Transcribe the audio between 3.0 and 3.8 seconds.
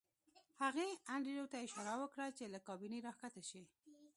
راښکته شي